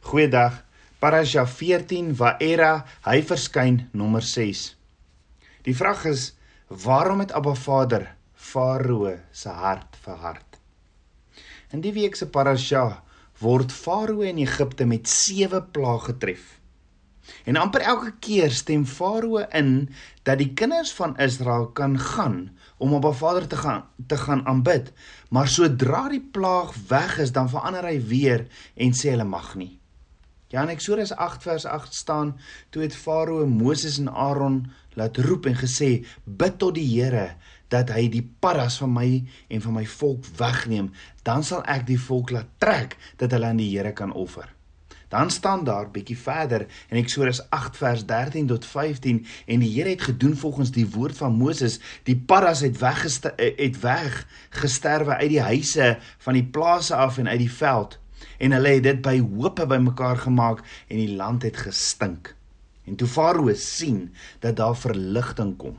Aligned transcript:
Goeiedag. 0.00 0.64
Parasha 0.98 1.44
14 1.46 2.14
Waera, 2.16 2.86
hy 3.04 3.18
verskyn 3.22 3.82
nommer 3.92 4.22
6. 4.24 4.62
Die 5.66 5.74
vraag 5.76 6.06
is 6.08 6.22
waarom 6.68 7.20
het 7.20 7.34
Abba 7.36 7.52
Vader 7.54 8.06
Farao 8.32 9.12
se 9.30 9.52
hart 9.52 9.98
verhard? 10.00 10.56
In 11.74 11.82
die 11.84 11.92
week 11.92 12.16
se 12.16 12.26
parasha 12.30 13.02
word 13.42 13.74
Farao 13.74 14.24
in 14.24 14.40
Egipte 14.40 14.86
met 14.88 15.10
7 15.12 15.66
plaae 15.76 16.00
getref. 16.06 16.46
En 17.44 17.58
amper 17.60 17.84
elke 17.84 18.14
keer 18.24 18.54
stem 18.54 18.86
Farao 18.88 19.42
in 19.60 19.90
dat 20.24 20.40
die 20.40 20.54
kinders 20.56 20.94
van 20.96 21.18
Israel 21.20 21.68
kan 21.76 21.98
gaan 21.98 22.38
om 22.78 22.94
Abba 22.96 23.12
Vader 23.12 23.46
te 23.46 23.60
gaan 23.60 23.84
te 24.06 24.16
gaan 24.16 24.46
aanbid, 24.46 24.88
maar 25.28 25.52
sodra 25.52 26.06
die 26.08 26.22
plaag 26.22 26.72
weg 26.88 27.18
is, 27.18 27.34
dan 27.36 27.52
verander 27.52 27.84
hy 27.84 27.98
weer 28.00 28.46
en 28.74 28.96
sê 28.96 29.12
hulle 29.12 29.28
mag 29.28 29.52
nie. 29.60 29.74
Ja 30.48 30.62
in 30.64 30.70
Eksodus 30.72 31.10
8 31.12 31.42
vers 31.44 31.64
8 31.68 31.94
staan 31.94 32.30
toe 32.72 32.82
het 32.82 32.94
Farao 32.96 33.46
Moses 33.46 33.98
en 33.98 34.08
Aaron 34.08 34.70
laat 34.96 35.16
roep 35.16 35.46
en 35.46 35.56
gesê 35.60 36.06
bid 36.24 36.56
tot 36.58 36.72
die 36.78 36.86
Here 36.88 37.34
dat 37.68 37.92
hy 37.92 38.06
die 38.08 38.22
paras 38.40 38.78
van 38.80 38.94
my 38.94 39.10
en 39.52 39.60
van 39.60 39.76
my 39.76 39.84
volk 39.98 40.24
wegneem. 40.40 40.88
Dan 41.22 41.44
sal 41.44 41.60
ek 41.68 41.84
die 41.90 41.98
volk 42.00 42.32
laat 42.32 42.48
trek 42.64 42.96
dat 43.20 43.36
hulle 43.36 43.50
aan 43.50 43.60
die 43.60 43.68
Here 43.74 43.92
kan 43.92 44.16
offer. 44.16 44.48
Dan 45.12 45.28
staan 45.30 45.68
daar 45.68 45.92
bietjie 45.92 46.16
verder 46.16 46.64
in 46.88 46.96
Eksodus 46.96 47.42
8 47.52 47.76
vers 47.76 48.08
13 48.08 48.48
tot 48.48 48.64
15 48.64 49.20
en 49.44 49.60
die 49.60 49.72
Here 49.76 49.92
het 49.92 50.08
gedoen 50.08 50.36
volgens 50.36 50.72
die 50.72 50.88
woord 50.96 51.20
van 51.20 51.36
Moses. 51.36 51.76
Die 52.08 52.16
paras 52.16 52.64
het 52.64 52.80
weg 52.80 53.04
het 53.36 53.80
weg 53.84 54.24
gesterwe 54.64 55.20
uit 55.20 55.32
die 55.36 55.44
huise 55.44 55.98
van 56.24 56.40
die 56.40 56.48
plase 56.56 56.96
af 56.96 57.20
en 57.20 57.28
uit 57.28 57.44
die 57.44 57.52
veld 57.52 58.00
en 58.38 58.54
hulle 58.54 58.74
het 58.76 58.86
dit 58.86 59.00
by 59.02 59.18
hoope 59.20 59.66
bymekaar 59.70 60.20
gemaak 60.24 60.62
en 60.88 61.00
die 61.00 61.14
land 61.18 61.46
het 61.46 61.58
gestink. 61.66 62.34
En 62.88 62.96
toe 62.96 63.08
Farao 63.10 63.52
sien 63.54 64.08
dat 64.40 64.56
daar 64.56 64.76
verligting 64.78 65.56
kom, 65.60 65.78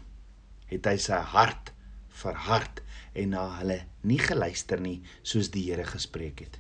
het 0.70 0.86
hy 0.86 0.98
sy 1.02 1.20
hart 1.33 1.73
verhard 2.20 2.81
en 3.17 3.33
na 3.33 3.45
hulle 3.59 3.80
nie 4.08 4.20
geluister 4.22 4.81
nie 4.83 5.00
soos 5.23 5.50
die 5.53 5.66
Here 5.70 5.88
gespreek 5.88 6.44
het. 6.45 6.59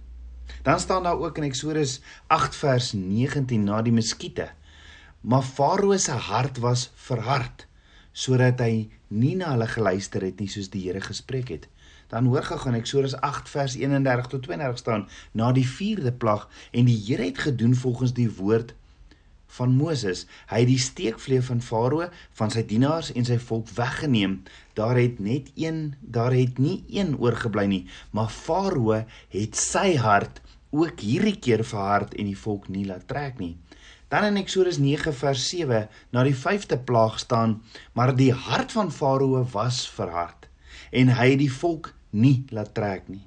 Dan 0.65 0.79
staan 0.79 1.03
daar 1.03 1.19
ook 1.19 1.37
in 1.37 1.47
Eksodus 1.47 1.99
8 2.27 2.55
vers 2.55 2.93
19 2.93 3.63
na 3.63 3.81
die 3.85 3.93
muskiete. 3.93 4.49
Maar 5.21 5.43
Farao 5.43 5.97
se 5.97 6.15
hart 6.15 6.57
was 6.63 6.89
verhard 6.95 7.67
sodat 8.11 8.59
hy 8.63 8.89
nie 9.13 9.35
na 9.37 9.51
hulle 9.53 9.67
geluister 9.69 10.23
het 10.25 10.39
nie 10.41 10.49
soos 10.49 10.71
die 10.73 10.87
Here 10.87 11.01
gespreek 11.03 11.51
het 11.53 11.67
dan 12.09 12.25
hoor 12.25 12.43
gegaan 12.43 12.73
Eksodus 12.73 13.15
8 13.15 13.49
vers 13.49 13.75
31 13.77 14.27
tot 14.27 14.43
32 14.43 14.81
staan 14.81 15.07
na 15.31 15.51
die 15.53 15.67
4de 15.67 16.11
plag 16.17 16.47
en 16.71 16.89
die 16.89 16.97
Here 16.97 17.29
het 17.29 17.37
gedoen 17.45 17.75
volgens 17.75 18.13
die 18.17 18.29
woord 18.35 18.73
van 19.49 19.73
Moses. 19.73 20.25
Hy 20.49 20.61
het 20.63 20.69
die 20.69 20.81
steekvlee 20.81 21.41
van 21.45 21.61
Farao 21.61 22.09
van 22.37 22.53
sy 22.53 22.63
dienaars 22.69 23.11
en 23.13 23.25
sy 23.25 23.39
volk 23.41 23.69
weggeneem. 23.77 24.39
Daar 24.77 24.97
het 24.97 25.21
net 25.21 25.49
een, 25.57 25.95
daar 26.01 26.33
het 26.33 26.57
nie 26.61 26.83
een 26.89 27.15
oorgebly 27.17 27.65
nie, 27.69 27.83
maar 28.13 28.29
Farao 28.33 29.03
het 29.33 29.57
sy 29.57 29.95
hart 29.97 30.41
ook 30.69 31.01
hierdie 31.01 31.37
keer 31.41 31.65
verhard 31.65 32.13
en 32.13 32.29
die 32.29 32.37
volk 32.37 32.69
nie 32.69 32.85
laat 32.85 33.07
trek 33.09 33.41
nie. 33.41 33.55
Dan 34.09 34.25
in 34.31 34.41
Eksodus 34.41 34.77
9 34.81 35.13
vers 35.13 35.49
7 35.49 35.85
na 36.13 36.25
die 36.25 36.37
5de 36.37 36.77
plaag 36.81 37.19
staan, 37.21 37.59
maar 37.93 38.15
die 38.17 38.33
hart 38.33 38.73
van 38.73 38.93
Farao 38.93 39.45
was 39.53 39.85
verhard 39.89 40.49
en 40.91 41.11
hy 41.13 41.31
het 41.33 41.41
die 41.41 41.53
volk 41.53 41.91
nie 42.09 42.45
laat 42.49 42.73
trek 42.73 43.07
nie. 43.07 43.25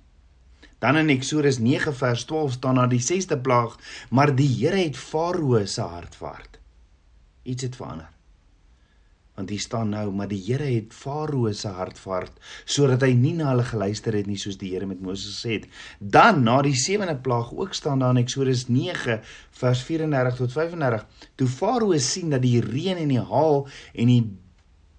Dan 0.82 0.96
in 0.98 1.12
Eksodus 1.14 1.60
9 1.62 1.94
vers 1.94 2.24
12 2.24 2.52
staan 2.52 2.74
daar 2.74 2.88
die 2.90 3.02
6de 3.02 3.38
plaag, 3.38 3.76
maar 4.10 4.34
die 4.34 4.48
Here 4.50 4.80
het 4.82 4.96
Farao 4.98 5.64
se 5.66 5.80
hart 5.80 6.16
verhard. 6.16 6.58
Iets 7.42 7.62
het 7.62 7.76
verander. 7.76 8.08
Want 9.34 9.48
hier 9.48 9.60
staan 9.60 9.88
nou, 9.88 10.10
maar 10.12 10.28
die 10.28 10.42
Here 10.42 10.66
het 10.74 10.92
Farao 10.92 11.52
se 11.52 11.68
hart 11.68 11.98
verhard 11.98 12.34
sodat 12.64 13.06
hy 13.06 13.12
nie 13.14 13.32
na 13.38 13.52
hulle 13.52 13.64
geluister 13.64 14.16
het 14.18 14.26
nie 14.26 14.40
soos 14.42 14.58
die 14.58 14.72
Here 14.74 14.86
met 14.90 15.00
Moses 15.00 15.38
gesê 15.38 15.60
het. 15.60 15.70
Dan 15.98 16.42
na 16.42 16.58
die 16.66 16.74
7de 16.74 17.14
plaag 17.22 17.54
ook 17.54 17.78
staan 17.78 18.02
daar 18.02 18.16
in 18.16 18.24
Eksodus 18.24 18.66
9 18.68 19.20
vers 19.62 19.86
34 19.86 20.36
tot 20.42 20.52
35, 20.52 21.06
toe 21.38 21.48
Farao 21.48 21.98
sien 21.98 22.34
dat 22.34 22.42
die 22.42 22.58
reën 22.60 22.98
en 22.98 23.14
die 23.14 23.22
haal 23.22 23.68
en 23.94 24.10
die 24.16 24.22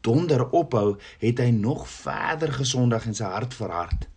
donder 0.04 0.46
ophou, 0.52 0.98
het 1.24 1.40
hy 1.40 1.52
nog 1.56 1.88
verder 1.90 2.52
gesondig 2.54 3.08
en 3.10 3.18
sy 3.18 3.30
hart 3.36 3.56
verhard. 3.58 4.10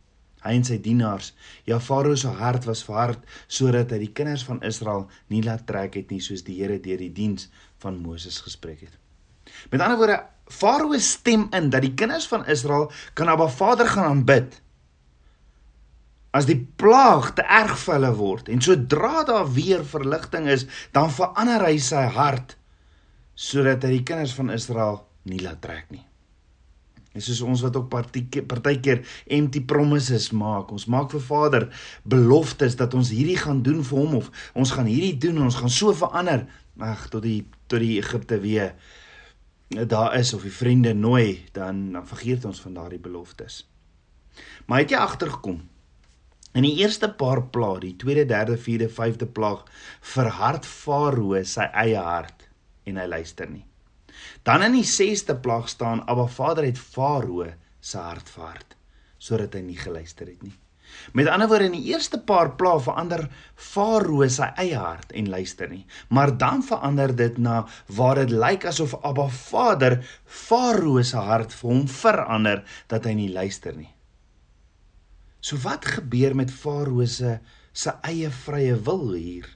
Hy 0.47 0.55
en 0.55 0.67
sy 0.67 0.77
dienaars, 0.83 1.33
ja 1.67 1.79
Farao 1.83 2.15
se 2.19 2.31
hart 2.39 2.69
was 2.69 2.85
verhard 2.87 3.25
sodat 3.51 3.91
hy 3.95 4.05
die 4.05 4.13
kinders 4.15 4.45
van 4.47 4.61
Israel 4.67 5.09
nie 5.33 5.43
laat 5.43 5.65
trek 5.67 5.97
het 5.99 6.13
nie 6.15 6.23
soos 6.23 6.45
die 6.47 6.61
Here 6.61 6.79
deur 6.83 7.01
die 7.03 7.11
diens 7.15 7.49
van 7.83 7.99
Moses 8.03 8.39
gespreek 8.45 8.85
het. 8.87 8.95
Met 9.73 9.83
ander 9.83 9.99
woorde, 9.99 10.21
Farao 10.47 10.95
stem 11.03 11.49
in 11.57 11.73
dat 11.75 11.83
die 11.83 11.97
kinders 11.99 12.29
van 12.31 12.47
Israel 12.47 12.91
kan 13.19 13.33
Abba 13.33 13.49
Vader 13.51 13.91
gaan 13.91 14.13
aanbid. 14.13 14.61
As 16.37 16.47
die 16.47 16.61
plaag 16.79 17.33
te 17.35 17.43
erg 17.43 17.75
vir 17.81 17.97
hulle 17.97 18.13
word 18.15 18.51
en 18.53 18.63
sodra 18.63 19.25
daar 19.27 19.49
weer 19.51 19.83
verligting 19.89 20.47
is, 20.53 20.67
dan 20.95 21.11
verander 21.11 21.65
hy 21.67 21.79
sy 21.83 22.07
hart 22.15 22.55
sodat 23.37 23.83
hy 23.85 23.99
die 23.99 24.07
kinders 24.07 24.33
van 24.37 24.49
Israel 24.55 25.03
nie 25.27 25.43
laat 25.43 25.61
trek 25.65 25.91
nie. 25.91 26.05
En 27.17 27.25
soos 27.25 27.41
ons 27.41 27.63
wat 27.65 27.77
ook 27.79 27.89
partykeer 27.89 29.01
empty 29.39 29.63
promises 29.65 30.29
maak. 30.37 30.73
Ons 30.75 30.85
maak 30.93 31.09
vir 31.15 31.23
Vader 31.25 31.69
beloftes 32.05 32.77
dat 32.77 32.95
ons 32.95 33.13
hierdie 33.15 33.39
gaan 33.41 33.63
doen 33.65 33.81
vir 33.85 33.99
hom 33.99 34.19
of 34.21 34.29
ons 34.53 34.75
gaan 34.77 34.91
hierdie 34.91 35.17
doen 35.17 35.41
en 35.41 35.49
ons 35.49 35.61
gaan 35.63 35.73
so 35.73 35.95
verander. 35.97 36.45
Ag 36.77 37.07
tot 37.13 37.25
die 37.25 37.47
tot 37.73 37.81
die 37.81 37.97
Egipte 37.99 38.39
weer 38.43 38.75
daar 39.69 40.13
is 40.15 40.35
of 40.37 40.45
die 40.47 40.53
vriende 40.53 40.93
nooi, 40.95 41.47
dan 41.53 41.93
dan 41.93 42.07
vergeet 42.07 42.45
ons 42.45 42.61
van 42.61 42.77
daardie 42.77 43.01
beloftes. 43.03 43.65
Maar 44.67 44.85
het 44.85 44.93
jy 44.93 45.01
agtergekom? 45.01 45.63
In 46.57 46.65
die 46.65 46.77
eerste 46.81 47.09
paar 47.13 47.43
plaag, 47.53 47.81
die 47.83 47.97
tweede, 47.97 48.25
derde, 48.25 48.57
vierde, 48.57 48.89
vyfde 48.89 49.27
plaag, 49.27 49.65
verhard 50.01 50.67
Farao 50.67 51.43
sy 51.45 51.67
eie 51.73 52.01
hart 52.01 52.47
en 52.85 53.01
hy 53.01 53.09
luister 53.09 53.51
nie. 53.51 53.65
Dan 54.43 54.63
in 54.63 54.79
die 54.79 54.87
6ste 54.87 55.39
plaag 55.43 55.69
staan 55.69 56.05
Abba 56.07 56.27
Vader 56.27 56.65
het 56.65 56.79
Farao 56.79 57.47
se 57.81 57.99
hart 57.99 58.31
verhard 58.31 58.77
sodat 59.27 59.57
hy 59.57 59.63
nie 59.65 59.79
geluister 59.81 60.29
het 60.29 60.43
nie. 60.45 60.55
Met 61.13 61.27
ander 61.27 61.49
woorde 61.51 61.67
in 61.67 61.75
die 61.75 61.89
eerste 61.91 62.19
paar 62.29 62.53
plaag 62.61 62.85
verander 62.85 63.25
Farao 63.55 64.27
sy 64.31 64.49
eie 64.63 64.79
hart 64.79 65.13
en 65.19 65.31
luister 65.33 65.71
nie, 65.71 65.85
maar 66.09 66.35
dan 66.39 66.63
verander 66.67 67.15
dit 67.17 67.39
na 67.43 67.65
waar 67.99 68.21
dit 68.21 68.35
lyk 68.35 68.69
asof 68.71 68.95
Abba 69.03 69.27
Vader 69.33 69.99
Farao 70.25 71.03
se 71.03 71.23
hart 71.31 71.55
vir 71.59 71.73
hom 71.73 71.85
verander 71.91 72.65
dat 72.93 73.09
hy 73.09 73.17
nie 73.19 73.31
luister 73.33 73.77
nie. 73.77 73.91
So 75.41 75.59
wat 75.63 75.87
gebeur 75.99 76.35
met 76.39 76.55
Farao 76.55 77.07
se 77.07 77.39
se 77.77 77.93
eie 78.09 78.31
vrye 78.33 78.77
wil 78.87 79.13
hier? 79.13 79.56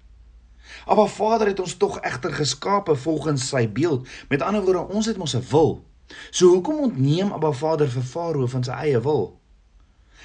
Maar 0.87 1.09
Vader 1.09 1.47
het 1.47 1.61
ons 1.61 1.77
tog 1.77 2.01
egter 2.01 2.33
geskape 2.33 2.97
volgens 2.97 3.49
sy 3.49 3.69
beeld. 3.69 4.09
Met 4.29 4.43
ander 4.43 4.63
woorde, 4.63 4.89
ons 4.89 5.07
het 5.07 5.17
mos 5.17 5.35
'n 5.37 5.45
wil. 5.51 5.85
So 6.31 6.49
hoekom 6.49 6.79
ontneem 6.79 7.33
Abba 7.33 7.53
Vader 7.53 7.89
vir 7.89 8.03
Farao 8.03 8.47
van 8.47 8.65
sy 8.65 8.73
eie 8.73 9.01
wil? 9.01 9.41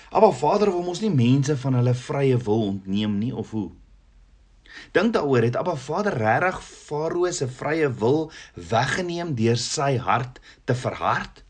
Abba 0.09 0.31
Vader 0.31 0.71
wil 0.71 0.83
mos 0.83 1.01
nie 1.01 1.13
mense 1.13 1.57
van 1.57 1.73
hulle 1.73 1.93
vrye 1.93 2.37
wil 2.37 2.67
ontneem 2.67 3.17
nie 3.17 3.35
of 3.35 3.51
hoe? 3.51 3.71
Dink 4.91 5.13
daaroor, 5.13 5.41
het 5.41 5.55
Abba 5.55 5.75
Vader 5.75 6.17
regtig 6.17 6.61
Farao 6.63 7.31
se 7.31 7.47
vrye 7.47 7.89
wil 7.99 8.31
weggeneem 8.53 9.35
deur 9.35 9.57
sy 9.57 9.95
hart 9.97 10.39
te 10.63 10.75
verhard? 10.75 11.43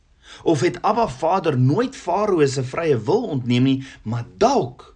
Of 0.44 0.62
het 0.66 0.82
Abba 0.82 1.08
Vader 1.08 1.58
nooit 1.58 1.96
Farao 1.96 2.46
se 2.46 2.64
vrye 2.64 2.98
wil 2.98 3.28
ontneem 3.38 3.64
nie, 3.64 3.80
maar 4.04 4.26
dalk 4.38 4.96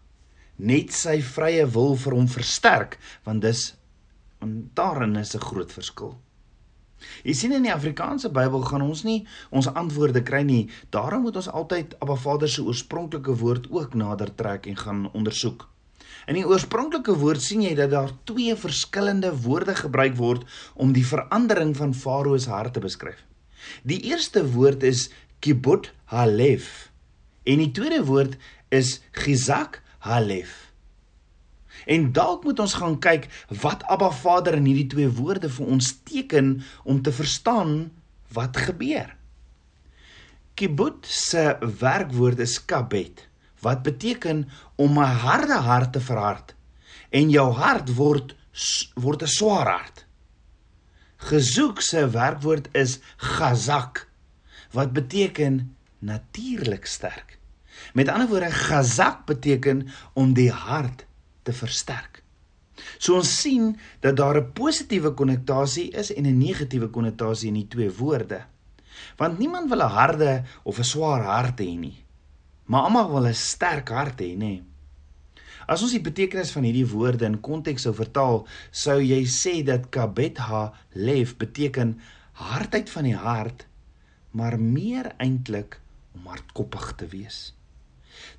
net 0.56 0.92
sy 0.94 1.20
vrye 1.24 1.66
wil 1.72 1.96
vir 1.96 2.16
hom 2.18 2.28
versterk, 2.28 2.98
want 3.24 3.45
dis 3.45 3.69
Want 4.39 4.75
daarin 4.75 5.15
is 5.15 5.36
'n 5.36 5.45
groot 5.50 5.71
verskil. 5.71 6.18
Jy 7.24 7.33
sien 7.33 7.51
in 7.56 7.63
die 7.63 7.74
Afrikaanse 7.74 8.30
Bybel 8.30 8.62
gaan 8.68 8.81
ons 8.81 9.03
nie 9.03 9.27
ons 9.56 9.68
antwoorde 9.68 10.24
kry 10.24 10.41
nie. 10.41 10.69
Daarom 10.89 11.21
moet 11.21 11.36
ons 11.36 11.50
altyd 11.50 11.95
Abba 12.03 12.15
Vader 12.15 12.50
se 12.50 12.63
oorspronklike 12.63 13.36
woord 13.39 13.69
ook 13.71 13.94
nader 13.94 14.36
trek 14.36 14.68
en 14.68 14.75
gaan 14.75 15.12
ondersoek. 15.13 15.68
In 16.27 16.36
die 16.36 16.45
oorspronklike 16.45 17.15
woord 17.18 17.41
sien 17.41 17.63
jy 17.63 17.74
dat 17.77 17.91
daar 17.91 18.12
twee 18.30 18.56
verskillende 18.56 19.31
woorde 19.45 19.75
gebruik 19.75 20.15
word 20.19 20.45
om 20.75 20.94
die 20.94 21.06
verandering 21.06 21.75
van 21.77 21.94
Farao 21.94 22.38
se 22.38 22.51
hart 22.51 22.74
te 22.74 22.83
beskryf. 22.83 23.24
Die 23.83 24.01
eerste 24.12 24.44
woord 24.53 24.83
is 24.83 25.09
kibut 25.39 25.92
halef 26.12 26.89
en 27.50 27.63
die 27.63 27.71
tweede 27.74 28.03
woord 28.06 28.35
is 28.69 29.00
gizak 29.15 29.81
halef. 30.06 30.69
En 31.86 32.12
dalk 32.12 32.44
moet 32.44 32.60
ons 32.60 32.74
gaan 32.74 33.00
kyk 33.00 33.28
wat 33.62 33.84
Abba 33.84 34.12
Vader 34.12 34.58
in 34.60 34.66
hierdie 34.66 34.90
twee 34.92 35.10
woorde 35.10 35.50
vir 35.50 35.66
ons 35.66 35.94
teken 36.04 36.60
om 36.84 37.02
te 37.02 37.12
verstaan 37.12 37.92
wat 38.36 38.58
gebeur. 38.58 39.16
Kibbut 40.60 41.08
se 41.08 41.56
werkwoord 41.80 42.40
is 42.44 42.58
kabet 42.66 43.28
wat 43.64 43.84
beteken 43.84 44.48
om 44.76 45.00
'n 45.00 45.16
harde 45.24 45.60
hart 45.68 45.94
te 45.94 46.02
verhard 46.02 46.56
en 47.10 47.30
jou 47.30 47.52
hart 47.54 47.96
word 47.96 48.36
word 48.96 49.24
'n 49.24 49.28
swaar 49.28 49.68
hart. 49.68 50.06
Gesoek 51.18 51.81
se 51.81 52.10
werkwoord 52.10 52.70
is 52.72 53.00
gazak 53.18 54.08
wat 54.72 54.94
beteken 54.94 55.76
natuurlik 56.00 56.86
sterk. 56.86 57.38
Met 57.94 58.08
ander 58.08 58.28
woorde, 58.28 58.52
gazak 58.52 59.26
beteken 59.26 59.88
om 60.14 60.34
die 60.34 60.52
hart 60.52 61.06
te 61.44 61.53
versterk. 61.53 62.24
So 62.97 63.15
ons 63.19 63.31
sien 63.41 63.75
dat 64.01 64.15
daar 64.15 64.38
'n 64.38 64.51
positiewe 64.53 65.12
konnotasie 65.13 65.89
is 65.91 66.13
en 66.13 66.25
'n 66.25 66.38
negatiewe 66.38 66.88
konnotasie 66.88 67.47
in 67.47 67.53
die 67.53 67.68
twee 67.68 67.91
woorde. 67.91 68.45
Want 69.18 69.39
niemand 69.39 69.69
wil 69.69 69.81
'n 69.81 69.95
harde 70.00 70.44
of 70.63 70.80
'n 70.80 70.83
swaar 70.83 71.24
hart 71.24 71.59
hê 71.59 71.77
nie. 71.77 72.06
Maar 72.65 72.81
almal 72.81 73.12
wil 73.12 73.27
'n 73.27 73.33
sterk 73.33 73.89
hart 73.89 74.19
hê, 74.21 74.36
nê? 74.38 74.63
As 75.68 75.81
ons 75.81 75.91
die 75.91 76.01
betekenis 76.01 76.51
van 76.51 76.63
hierdie 76.63 76.88
woorde 76.88 77.25
in 77.25 77.42
konteks 77.42 77.81
sou 77.81 77.94
vertaal, 77.94 78.47
sou 78.71 79.01
jy 79.01 79.25
sê 79.25 79.63
dat 79.63 79.89
kabetha 79.89 80.74
lef 80.94 81.38
beteken 81.38 82.00
hardheid 82.31 82.89
van 82.89 83.03
die 83.03 83.15
hart, 83.15 83.68
maar 84.31 84.59
meer 84.59 85.13
eintlik 85.18 85.81
om 86.15 86.25
hardkoppig 86.25 86.95
te 86.95 87.07
wees. 87.07 87.58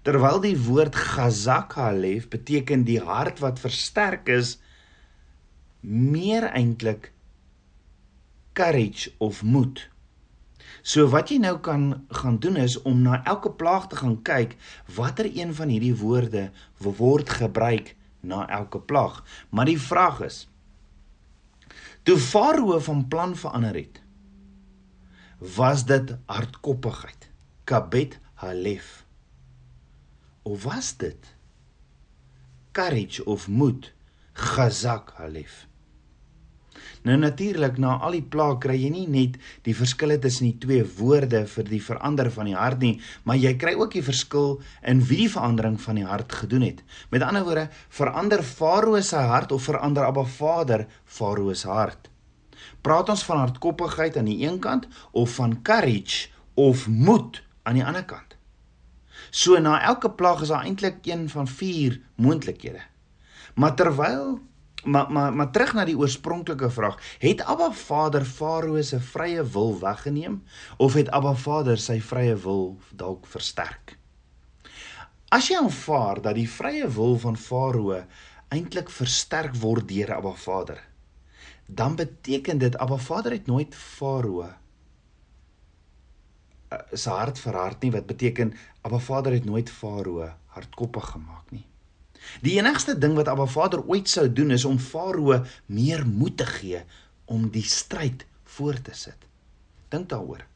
Terwyl 0.03 0.41
die 0.41 0.57
woord 0.59 0.97
Gazaka 0.97 1.91
lef 1.93 2.29
beteken 2.29 2.85
die 2.89 3.01
hart 3.01 3.41
wat 3.45 3.63
versterk 3.63 4.29
is 4.29 4.59
meer 5.81 6.49
eintlik 6.51 7.13
courage 8.53 9.13
of 9.19 9.43
moed. 9.43 9.87
So 10.83 11.09
wat 11.13 11.31
jy 11.33 11.39
nou 11.43 11.57
kan 11.65 12.07
gaan 12.09 12.39
doen 12.41 12.57
is 12.61 12.77
om 12.89 13.03
na 13.05 13.21
elke 13.25 13.53
plaag 13.53 13.89
te 13.91 14.01
gaan 14.01 14.21
kyk 14.25 14.57
watter 14.97 15.29
een 15.29 15.55
van 15.55 15.69
hierdie 15.73 15.97
woorde 15.97 16.51
word 16.81 17.29
gebruik 17.41 17.95
na 18.21 18.47
elke 18.49 18.81
plaag. 18.81 19.21
Maar 19.51 19.69
die 19.69 19.81
vraag 19.81 20.21
is 20.25 20.47
toe 22.03 22.17
Farao 22.19 22.79
van 22.81 23.09
plan 23.09 23.37
verander 23.37 23.77
het 23.77 24.01
was 25.41 25.85
dit 25.85 26.17
hardkoppigheid 26.27 27.29
kabet 27.65 28.19
halef 28.41 29.00
of 30.43 30.65
was 30.65 30.97
dit 30.97 31.35
courage 32.73 33.25
of 33.25 33.49
moed 33.49 33.93
gazak 34.33 35.13
halef? 35.19 35.67
Nou 37.03 37.17
natuurlik 37.17 37.79
na 37.81 37.95
al 38.05 38.15
die 38.19 38.25
plaag 38.33 38.59
kry 38.61 38.77
jy 38.77 38.91
nie 38.93 39.07
net 39.09 39.39
die 39.65 39.75
verskille 39.77 40.19
tussen 40.21 40.51
die 40.51 40.59
twee 40.61 40.85
woorde 40.99 41.43
vir 41.49 41.69
die 41.69 41.81
verander 41.83 42.31
van 42.33 42.51
die 42.51 42.57
hart 42.57 42.81
nie 42.85 42.95
maar 43.25 43.41
jy 43.41 43.55
kry 43.61 43.73
ook 43.77 43.97
die 43.97 44.05
verskil 44.05 44.59
in 44.93 45.01
wie 45.09 45.23
die 45.25 45.33
verandering 45.33 45.79
van 45.81 46.01
die 46.01 46.07
hart 46.09 46.33
gedoen 46.43 46.67
het. 46.69 46.83
Met 47.11 47.25
ander 47.27 47.45
woorde 47.49 47.69
verander 47.89 48.45
farao 48.45 49.01
se 49.01 49.21
hart 49.33 49.53
of 49.53 49.69
verander 49.69 50.09
abba 50.09 50.25
vader 50.25 50.87
farao 51.05 51.55
se 51.55 51.69
hart? 51.69 52.11
Praat 52.85 53.09
ons 53.13 53.25
van 53.25 53.45
hardkoppigheid 53.45 54.17
aan 54.17 54.29
die 54.29 54.41
een 54.45 54.61
kant 54.61 54.89
of 55.13 55.37
van 55.41 55.63
courage 55.63 56.29
of 56.55 56.89
moed 56.89 57.43
aan 57.65 57.81
die 57.81 57.85
ander 57.85 58.05
kant 58.05 58.30
So 59.31 59.59
na 59.59 59.79
elke 59.87 60.11
plaag 60.11 60.43
is 60.43 60.49
daar 60.49 60.65
eintlik 60.65 61.07
een 61.07 61.29
van 61.31 61.49
vier 61.49 62.01
moontlikhede. 62.15 62.83
Maar 63.55 63.75
terwyl 63.75 64.41
maar 64.85 65.13
maar 65.13 65.33
maar 65.33 65.51
terug 65.51 65.73
na 65.73 65.85
die 65.85 65.97
oorspronklike 65.99 66.71
vraag, 66.71 66.97
het 67.19 67.43
Abba 67.45 67.73
Vader 67.73 68.25
Farao 68.25 68.83
se 68.83 69.01
vrye 69.01 69.45
wil 69.45 69.79
weggeneem 69.81 70.43
of 70.77 70.95
het 70.95 71.11
Abba 71.11 71.35
Vader 71.35 71.79
sy 71.79 72.01
vrye 72.01 72.37
wil 72.37 72.79
dalk 72.91 73.27
versterk? 73.27 73.99
As 75.29 75.49
jy 75.49 75.61
aanvaar 75.61 76.23
dat 76.23 76.35
die 76.35 76.49
vrye 76.51 76.89
wil 76.89 77.19
van 77.19 77.37
Farao 77.37 78.01
eintlik 78.49 78.91
versterk 78.91 79.55
word 79.61 79.89
deur 79.89 80.15
Abba 80.17 80.33
Vader, 80.35 80.81
dan 81.67 81.97
beteken 81.97 82.59
dit 82.59 82.79
Abba 82.79 82.97
Vader 82.97 83.33
het 83.33 83.47
nooit 83.47 83.75
Farao 83.75 84.49
se 86.93 87.11
hart 87.11 87.39
verhard 87.39 87.83
nie 87.83 87.93
wat 87.95 88.07
beteken 88.07 88.55
Abba 88.87 88.99
Vader 88.99 89.33
het 89.33 89.45
nooit 89.45 89.71
Farao 89.71 90.31
hardkoppig 90.55 91.11
gemaak 91.15 91.51
nie. 91.51 91.65
Die 92.45 92.59
enigste 92.59 92.99
ding 92.99 93.17
wat 93.19 93.29
Abba 93.29 93.47
Vader 93.47 93.83
ooit 93.87 94.09
sou 94.09 94.27
doen 94.33 94.51
is 94.55 94.65
om 94.65 94.79
Farao 94.79 95.43
meer 95.67 96.07
moed 96.07 96.37
te 96.37 96.47
gee 96.47 96.83
om 97.25 97.49
die 97.51 97.67
stryd 97.67 98.27
voort 98.57 98.85
te 98.85 98.95
sit. 98.95 99.29
Dink 99.91 100.09
daaroor. 100.11 100.47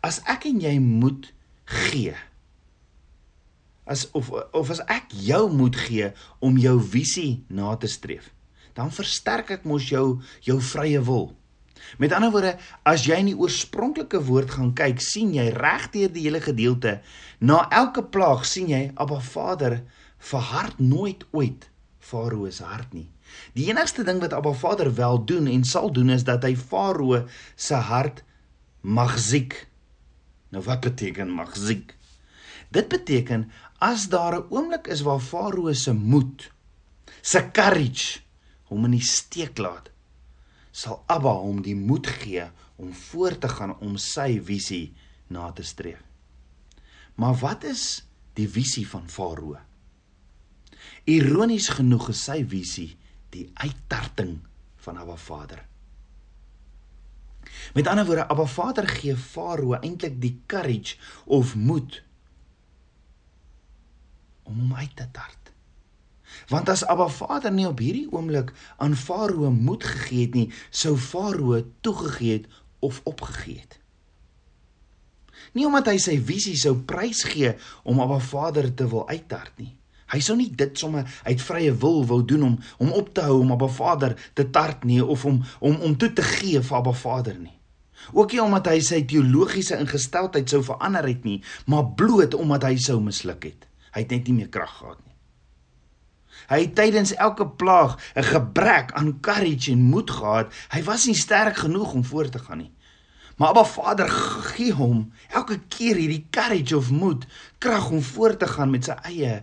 As 0.00 0.20
ek 0.28 0.48
en 0.50 0.60
jy 0.60 0.76
moed 0.82 1.32
gee 1.68 2.16
as 3.84 4.06
of 4.14 4.30
of 4.30 4.70
as 4.70 4.80
ek 4.86 5.10
jou 5.10 5.48
moed 5.50 5.76
gee 5.88 6.12
om 6.40 6.58
jou 6.60 6.76
visie 6.80 7.42
na 7.50 7.74
te 7.76 7.90
streef, 7.90 8.30
dan 8.78 8.92
versterk 8.94 9.50
ek 9.58 9.66
mos 9.68 9.88
jou 9.90 10.22
jou 10.46 10.58
vrye 10.72 11.00
wil. 11.02 11.32
Met 11.98 12.12
ander 12.12 12.30
woorde, 12.30 12.56
as 12.88 13.06
jy 13.06 13.18
in 13.22 13.32
die 13.32 13.38
oorspronklike 13.38 14.22
woord 14.26 14.50
gaan 14.56 14.72
kyk, 14.74 15.00
sien 15.00 15.34
jy 15.34 15.48
regdeur 15.54 16.12
die 16.12 16.26
hele 16.26 16.40
gedeelte, 16.40 17.00
na 17.40 17.66
elke 17.70 18.04
plaag 18.04 18.46
sien 18.48 18.70
jy 18.72 18.90
Abba 18.94 19.20
Vader 19.20 19.80
verhard 20.22 20.78
nooit 20.78 21.24
ooit 21.32 21.68
Farao 22.02 22.50
se 22.50 22.64
hart 22.66 22.92
nie. 22.96 23.08
Die 23.56 23.68
enigste 23.70 24.04
ding 24.04 24.20
wat 24.22 24.34
Abba 24.36 24.52
Vader 24.52 24.90
wel 24.94 25.22
doen 25.24 25.48
en 25.50 25.64
sal 25.64 25.92
doen 25.92 26.10
is 26.10 26.24
dat 26.28 26.44
hy 26.44 26.54
Farao 26.58 27.22
se 27.56 27.78
hart 27.88 28.22
magziek. 28.82 29.54
Nou 30.52 30.62
wat 30.66 30.82
beteken 30.84 31.30
magziek? 31.32 31.94
Dit 32.72 32.88
beteken 32.92 33.50
as 33.78 34.08
daar 34.08 34.36
'n 34.36 34.46
oomblik 34.50 34.86
is 34.86 35.02
waar 35.06 35.20
Farao 35.20 35.72
se 35.72 35.92
moed, 35.92 36.50
se 37.22 37.50
courage 37.52 38.20
hom 38.64 38.84
in 38.84 38.96
die 38.96 39.04
steek 39.04 39.58
laat, 39.58 39.91
sal 40.72 41.02
Abba 41.12 41.34
hom 41.42 41.60
die 41.64 41.76
moed 41.76 42.08
gee 42.08 42.46
om 42.80 42.92
voort 42.96 43.42
te 43.44 43.50
gaan 43.52 43.76
om 43.84 43.98
sy 44.00 44.40
visie 44.40 44.94
na 45.32 45.50
te 45.52 45.64
streef. 45.64 46.00
Maar 47.20 47.36
wat 47.42 47.66
is 47.68 47.84
die 48.38 48.48
visie 48.48 48.86
van 48.88 49.08
Farao? 49.12 49.58
Ironies 51.04 51.68
genoeg 51.76 52.08
is 52.14 52.24
sy 52.24 52.40
visie 52.48 52.94
die 53.34 53.50
uittarting 53.60 54.38
van 54.84 54.98
Abba 54.98 55.16
Vader. 55.20 55.60
Met 57.76 57.86
ander 57.86 58.06
woorde, 58.06 58.26
Abba 58.28 58.46
Vader 58.48 58.88
gee 58.88 59.16
Farao 59.16 59.76
eintlik 59.78 60.18
die 60.22 60.34
courage 60.46 60.96
of 61.24 61.54
moed 61.54 62.00
om 64.48 64.58
hom 64.58 64.74
uit 64.74 64.96
te 64.96 65.06
tart. 65.12 65.41
Want 66.48 66.68
as 66.72 66.84
Abba 66.86 67.08
Vader 67.08 67.52
nie 67.52 67.66
op 67.68 67.80
hierdie 67.82 68.08
oomblik 68.12 68.52
aan 68.76 68.96
Farao 68.96 69.50
moed 69.50 69.84
gegee 69.84 70.26
het 70.26 70.34
nie, 70.38 70.48
sou 70.70 70.96
Farao 70.96 71.62
toegegee 71.80 72.40
het 72.40 72.50
of 72.80 73.00
opgegee 73.04 73.60
het. 73.60 73.78
Nie 75.52 75.66
omdat 75.68 75.90
hy 75.92 75.98
sy 76.00 76.16
visie 76.22 76.56
sou 76.56 76.74
prysgee 76.88 77.54
om 77.84 78.00
Abba 78.00 78.18
Vader 78.24 78.70
te 78.74 78.88
wil 78.88 79.08
uittart 79.08 79.52
nie. 79.60 79.72
Hy 80.12 80.20
sou 80.20 80.36
nie 80.36 80.50
dit 80.52 80.76
sommer 80.76 81.08
uit 81.24 81.40
vrye 81.40 81.72
wil 81.80 82.02
wou 82.08 82.20
doen 82.28 82.44
om 82.50 82.58
om 82.84 82.92
op 82.92 83.12
te 83.16 83.24
hou 83.24 83.38
om 83.40 83.52
Abba 83.54 83.68
Vader 83.72 84.16
te 84.36 84.44
tart 84.52 84.84
nie 84.88 85.00
of 85.04 85.24
om 85.28 85.40
om 85.60 85.78
om 85.88 85.96
toe 85.96 86.12
te 86.12 86.24
gee 86.36 86.60
vir 86.60 86.78
Abba 86.78 86.92
Vader 86.92 87.38
nie. 87.38 87.56
Ook 88.12 88.34
nie 88.34 88.42
omdat 88.42 88.68
hy 88.72 88.80
sy 88.82 89.00
teologiese 89.08 89.78
ingesteldheid 89.78 90.50
sou 90.50 90.62
verander 90.66 91.06
het 91.06 91.24
nie, 91.24 91.38
maar 91.70 91.92
bloot 91.96 92.34
omdat 92.34 92.66
hy 92.66 92.76
sou 92.82 92.98
misluk 93.00 93.46
het. 93.46 93.68
Hy 93.94 94.04
het 94.04 94.14
net 94.16 94.28
nie 94.28 94.40
meer 94.42 94.52
krag 94.52 94.72
gehad 94.80 94.98
nie. 95.04 95.11
Hy 96.48 96.60
het 96.64 96.74
tydens 96.74 97.14
elke 97.14 97.46
plaag 97.46 97.98
'n 98.14 98.22
gebrek 98.22 98.92
aan 98.92 99.20
courage 99.20 99.70
en 99.70 99.82
moed 99.82 100.10
gehad. 100.10 100.52
Hy 100.70 100.82
was 100.82 101.06
nie 101.06 101.14
sterk 101.14 101.56
genoeg 101.56 101.92
om 101.92 102.04
voort 102.04 102.32
te 102.32 102.38
gaan 102.38 102.58
nie. 102.58 102.72
Maar 103.36 103.48
Abba 103.48 103.64
Vader 103.64 104.10
gee 104.10 104.72
hom 104.72 105.12
elke 105.28 105.58
keer 105.68 105.96
hierdie 105.96 106.26
courage 106.30 106.76
of 106.76 106.90
moed, 106.90 107.26
krag 107.58 107.90
om 107.90 108.02
voort 108.02 108.38
te 108.38 108.46
gaan 108.46 108.70
met 108.70 108.84
sy 108.84 108.96
eie 109.02 109.42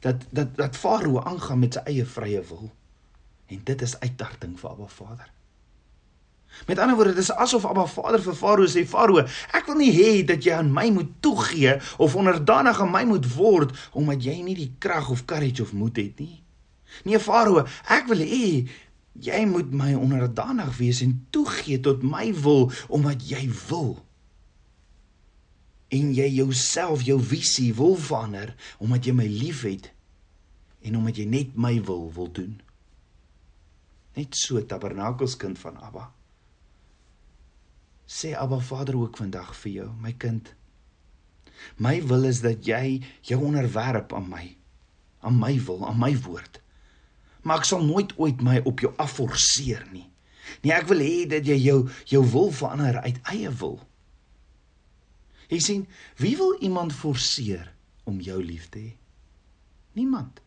dat 0.00 0.26
dat 0.30 0.56
dat 0.56 0.76
Farao 0.76 1.22
aangaan 1.22 1.58
met 1.58 1.74
sy 1.74 1.80
eie 1.84 2.04
vrye 2.06 2.42
wil. 2.48 2.70
En 3.46 3.60
dit 3.64 3.82
is 3.82 4.00
uitdagting 4.00 4.58
vir 4.60 4.70
Abba 4.70 4.86
Vader. 4.86 5.30
Met 6.66 6.78
ander 6.78 6.94
woorde, 6.96 7.12
dit 7.12 7.22
is 7.22 7.32
asof 7.32 7.66
Abba 7.66 7.86
Vader 7.86 8.22
vir 8.22 8.34
Farao 8.34 8.66
sê: 8.66 8.86
"Farao, 8.86 9.24
ek 9.52 9.66
wil 9.66 9.76
nie 9.76 9.92
hê 9.92 10.24
dat 10.26 10.44
jy 10.44 10.54
aan 10.54 10.72
my 10.72 10.88
moet 10.90 11.10
toegee 11.20 11.76
of 11.98 12.16
onderdanig 12.16 12.80
aan 12.80 12.90
my 12.90 13.04
moet 13.04 13.26
word 13.34 13.74
omdat 13.92 14.24
jy 14.24 14.40
nie 14.42 14.56
die 14.56 14.72
krag 14.78 15.10
of 15.10 15.24
courage 15.24 15.62
of 15.62 15.72
moed 15.72 15.96
het 15.96 16.18
nie. 16.18 16.42
Nee, 17.04 17.18
Farao, 17.18 17.66
ek 17.90 18.08
wil 18.08 18.22
hê 18.22 18.68
jy 19.14 19.44
moet 19.46 19.72
my 19.72 19.92
onderdanig 19.94 20.76
wees 20.78 21.02
en 21.02 21.26
toegee 21.30 21.80
tot 21.80 22.02
my 22.02 22.32
wil 22.32 22.70
omdat 22.88 23.28
jy 23.28 23.50
wil." 23.68 23.98
En 25.90 26.14
jy 26.14 26.28
jouself, 26.40 27.02
jou 27.02 27.20
visie 27.20 27.74
wil 27.74 27.96
verander 27.96 28.54
omdat 28.78 29.04
jy 29.04 29.12
my 29.12 29.26
liefhet 29.26 29.92
en 30.82 30.96
omdat 30.96 31.16
jy 31.16 31.24
net 31.24 31.56
my 31.56 31.76
wil 31.82 32.10
wil 32.12 32.32
doen. 32.32 32.60
Net 34.14 34.34
so 34.36 34.60
tabernakelskind 34.64 35.58
van 35.58 35.78
Abba 35.82 36.10
sê 38.06 38.34
Abba 38.36 38.58
Vader 38.60 38.96
ook 39.00 39.16
vandag 39.16 39.54
vir 39.62 39.72
jou, 39.72 39.88
my 40.00 40.12
kind. 40.12 40.54
My 41.78 42.00
wil 42.06 42.24
is 42.28 42.42
dat 42.44 42.66
jy 42.66 43.00
jou 43.22 43.40
onderwerp 43.44 44.12
aan 44.12 44.28
my, 44.28 44.44
aan 45.24 45.38
my 45.38 45.54
wil, 45.64 45.86
aan 45.88 45.98
my 45.98 46.12
woord. 46.26 46.60
maar 47.44 47.60
ek 47.60 47.68
sal 47.68 47.84
nooit 47.84 48.14
ooit 48.20 48.40
my 48.44 48.60
op 48.64 48.80
jou 48.80 48.90
afforceer 49.00 49.84
nie. 49.92 50.06
Nee, 50.64 50.72
ek 50.72 50.88
wil 50.88 51.02
hê 51.04 51.24
dat 51.28 51.46
jy 51.48 51.58
jou 51.60 51.78
jou 52.08 52.22
wil 52.32 52.50
verander 52.52 53.00
uit 53.04 53.20
eie 53.32 53.52
wil. 53.60 53.78
Jy 55.52 55.60
sien, 55.60 55.82
wie 56.20 56.34
wil 56.40 56.56
iemand 56.64 56.96
forceer 56.96 57.68
om 58.08 58.20
jou 58.24 58.40
lief 58.40 58.70
te 58.72 58.80
hê? 58.80 58.92
Niemand. 59.94 60.40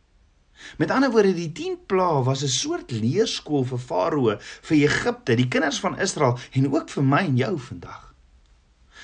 Met 0.78 0.92
ander 0.92 1.12
woorde, 1.12 1.34
die 1.34 1.52
10 1.52 1.78
plaae 1.86 2.24
was 2.24 2.44
'n 2.44 2.48
soort 2.48 2.92
leerskool 2.92 3.66
vir 3.66 3.80
Farao, 3.80 4.38
vir 4.62 4.78
Egipte, 4.78 5.36
die 5.36 5.48
kinders 5.48 5.80
van 5.80 6.00
Israel 6.00 6.38
en 6.52 6.74
ook 6.74 6.90
vir 6.90 7.04
my 7.04 7.24
en 7.26 7.38
jou 7.38 7.58
vandag. 7.60 8.14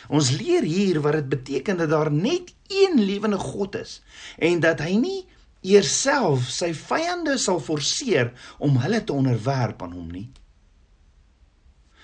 Ons 0.09 0.31
leer 0.31 0.63
hier 0.63 1.01
wat 1.01 1.13
dit 1.13 1.29
beteken 1.29 1.77
dat 1.77 1.89
daar 1.89 2.11
net 2.11 2.53
een 2.67 2.99
lewende 2.99 3.37
God 3.37 3.75
is 3.75 4.01
en 4.37 4.59
dat 4.59 4.79
hy 4.79 4.95
nie 4.95 5.25
eerself 5.61 6.49
sy 6.51 6.73
vyande 6.75 7.37
sal 7.37 7.59
forceer 7.63 8.33
om 8.59 8.77
hulle 8.83 9.03
te 9.03 9.13
onderwerp 9.13 9.83
aan 9.83 9.95
hom 9.95 10.09
nie. 10.11 10.29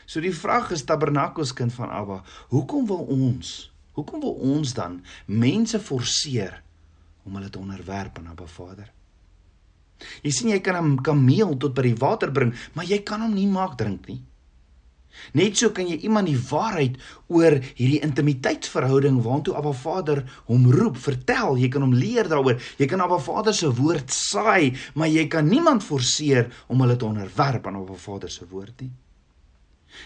So 0.05 0.23
die 0.23 0.33
vraag 0.33 0.71
is 0.71 0.85
Tabernakels 0.89 1.53
kind 1.53 1.73
van 1.75 1.91
Abba, 1.93 2.23
hoekom 2.49 2.87
wil 2.89 3.03
ons, 3.13 3.71
hoekom 3.93 4.23
wil 4.23 4.39
ons 4.55 4.73
dan 4.73 5.03
mense 5.25 5.79
forceer 5.79 6.63
om 7.27 7.35
hulle 7.35 7.49
te 7.49 7.59
onderwerp 7.59 8.17
aan 8.17 8.31
Abba 8.31 8.47
Vader? 8.47 8.89
Jy 10.23 10.31
sien 10.31 10.49
jy 10.49 10.59
kan 10.63 10.75
'n 10.75 11.03
kameel 11.03 11.57
tot 11.57 11.73
by 11.73 11.81
die 11.81 11.99
water 11.99 12.31
bring, 12.31 12.53
maar 12.73 12.85
jy 12.85 12.99
kan 13.03 13.21
hom 13.21 13.33
nie 13.33 13.47
maak 13.47 13.77
drink 13.77 14.07
nie. 14.07 14.21
Net 15.33 15.57
so 15.59 15.69
kan 15.75 15.87
jy 15.89 15.97
iemand 16.07 16.29
die 16.29 16.37
waarheid 16.37 16.95
oor 17.33 17.57
hierdie 17.77 18.01
intimiteitsverhouding 18.05 19.19
waartoe 19.25 19.55
Abba 19.59 19.73
Vader 19.75 20.23
hom 20.49 20.69
roep, 20.71 20.97
vertel. 21.01 21.57
Jy 21.59 21.69
kan 21.73 21.85
hom 21.85 21.93
leer 21.97 22.29
daaroor. 22.31 22.61
Jy 22.79 22.87
kan 22.89 23.03
Abba 23.03 23.19
Vader 23.19 23.55
se 23.55 23.69
woord 23.81 24.13
saai, 24.13 24.77
maar 24.95 25.11
jy 25.11 25.27
kan 25.27 25.49
niemand 25.49 25.85
forceer 25.85 26.49
om 26.67 26.81
hulle 26.81 26.95
te 26.95 27.05
onderwerp 27.09 27.67
aan 27.67 27.81
Abba 27.81 27.99
Vader 27.99 28.31
se 28.31 28.47
woord 28.49 28.85
nie. 28.85 28.91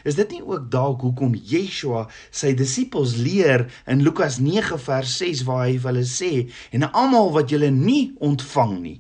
Is 0.08 0.16
dit 0.16 0.30
nie 0.32 0.42
ook 0.42 0.70
dalk 0.72 1.04
hoekom 1.04 1.36
Yeshua 1.36 2.06
sy 2.32 2.54
disippels 2.58 3.18
leer 3.20 3.68
in 3.86 4.02
Lukas 4.02 4.40
9 4.40 4.80
vers 4.80 5.18
6 5.20 5.44
waar 5.48 5.66
hy 5.68 5.76
vir 5.76 5.92
hulle 5.92 6.06
sê 6.08 6.32
en 6.72 6.88
almal 6.90 7.34
wat 7.36 7.52
julle 7.52 7.70
nie 7.76 8.14
ontvang 8.24 8.78
nie 8.80 9.00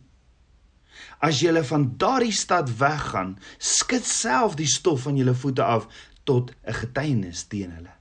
As 1.23 1.39
julle 1.39 1.63
van 1.63 1.87
daardie 1.97 2.35
stad 2.35 2.67
weggaan, 2.77 3.37
skud 3.57 4.03
self 4.03 4.57
die 4.59 4.67
stof 4.67 5.05
van 5.07 5.15
julle 5.15 5.35
voete 5.39 5.63
af 5.63 5.87
tot 6.27 6.51
'n 6.51 6.73
getuienis 6.73 7.47
teen 7.47 7.71
hulle. 7.71 7.93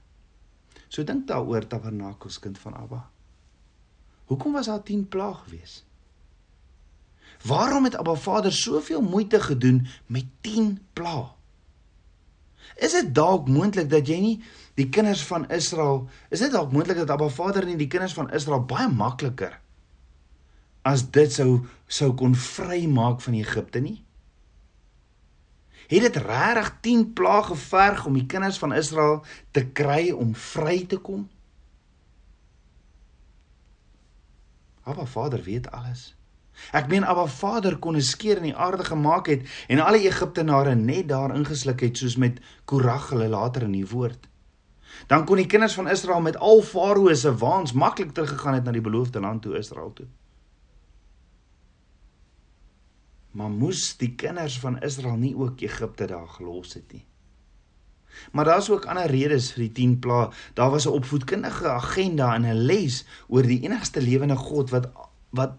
So 0.87 1.03
dink 1.03 1.27
daaroor 1.27 1.67
Tabernakels 1.67 2.39
kind 2.39 2.59
van 2.59 2.75
Abba. 2.75 3.09
Hoekom 4.25 4.53
was 4.53 4.65
daar 4.65 4.83
10 4.83 5.07
plaag 5.07 5.43
gewees? 5.43 5.85
Waarom 7.43 7.83
het 7.83 7.95
Abba 7.95 8.15
Vader 8.15 8.53
soveel 8.53 9.01
moeite 9.01 9.39
gedoen 9.39 9.87
met 10.05 10.25
10 10.41 10.79
plaag? 10.93 11.33
Is 12.75 12.91
dit 12.91 13.15
dalk 13.15 13.47
moontlik 13.47 13.89
dat 13.89 14.07
jy 14.07 14.19
nie 14.19 14.43
die 14.75 14.89
kinders 14.89 15.23
van 15.23 15.49
Israel, 15.49 16.07
is 16.29 16.39
dit 16.39 16.51
dalk 16.51 16.71
moontlik 16.71 16.97
dat 16.97 17.09
Abba 17.09 17.29
Vader 17.29 17.65
nie 17.65 17.77
die 17.77 17.87
kinders 17.87 18.13
van 18.13 18.31
Israel 18.31 18.65
baie 18.65 18.87
makliker 18.87 19.59
as 20.83 21.05
dit 21.15 21.31
sou 21.31 21.63
sou 21.87 22.13
kon 22.17 22.35
vrymaak 22.35 23.21
van 23.21 23.35
Egipte 23.37 23.79
nie? 23.79 23.99
Het 25.87 26.01
dit 26.07 26.15
regtig 26.15 26.71
10 26.81 27.03
plaae 27.13 27.43
geverg 27.51 28.05
om 28.05 28.17
die 28.17 28.25
kinders 28.25 28.57
van 28.57 28.73
Israel 28.73 29.21
te 29.51 29.65
kry 29.65 30.11
om 30.11 30.33
vry 30.35 30.85
te 30.89 30.97
kom? 30.97 31.27
Abba 34.83 35.05
Vader 35.05 35.43
weet 35.43 35.69
alles. 35.71 36.15
Ek 36.71 36.87
meen 36.87 37.05
Abba 37.05 37.25
Vader 37.27 37.77
kon 37.77 37.95
'n 37.95 38.01
skeer 38.01 38.37
in 38.37 38.49
die 38.51 38.55
aarde 38.55 38.83
gemaak 38.83 39.27
het 39.27 39.47
en 39.67 39.79
al 39.79 39.97
die 39.97 40.07
Egiptenare 40.07 40.75
net 40.75 41.07
daar 41.07 41.35
ingesluk 41.35 41.81
het 41.81 41.97
soos 41.97 42.15
met 42.15 42.39
Korag 42.65 43.09
hulle 43.09 43.27
later 43.27 43.63
in 43.63 43.71
die 43.71 43.87
woord. 43.87 44.27
Dan 45.07 45.25
kon 45.25 45.37
die 45.37 45.45
kinders 45.45 45.73
van 45.73 45.87
Israel 45.87 46.21
met 46.21 46.37
al 46.37 46.61
Farao 46.61 47.13
se 47.13 47.35
waans 47.37 47.71
maklik 47.71 48.11
teruggegaan 48.11 48.53
het 48.53 48.63
na 48.63 48.71
die 48.71 48.81
beloofde 48.81 49.19
land 49.19 49.41
toe 49.41 49.57
Israel 49.57 49.93
toe. 49.93 50.07
Maar 53.33 53.49
moes 53.49 53.95
die 53.97 54.13
kinders 54.15 54.59
van 54.61 54.77
Israel 54.85 55.17
nie 55.17 55.33
ook 55.35 55.61
Egipte 55.65 56.05
daar 56.07 56.27
gelos 56.37 56.73
het 56.77 56.91
nie? 56.93 57.05
Maar 58.31 58.45
daar's 58.45 58.69
ook 58.69 58.85
ander 58.85 59.09
redes 59.09 59.51
vir 59.55 59.65
die 59.65 59.71
10 59.71 59.99
plaae. 59.99 60.29
Daar 60.53 60.69
was 60.69 60.85
'n 60.85 60.93
opvoedkundige 60.93 61.67
agenda 61.67 62.33
en 62.35 62.45
'n 62.45 62.65
les 62.65 63.05
oor 63.27 63.41
die 63.41 63.61
enigste 63.61 64.01
lewende 64.01 64.35
God 64.35 64.69
wat 64.69 64.91
wat 65.29 65.57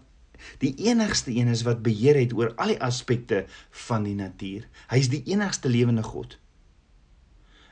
die 0.57 0.75
enigste 0.75 1.35
een 1.35 1.47
is 1.47 1.63
wat 1.63 1.83
beheer 1.83 2.15
het 2.15 2.33
oor 2.33 2.53
al 2.55 2.67
die 2.67 2.81
aspekte 2.81 3.45
van 3.69 4.03
die 4.03 4.15
natuur. 4.15 4.67
Hy's 4.87 5.09
die 5.09 5.23
enigste 5.25 5.69
lewende 5.69 6.03
God. 6.03 6.37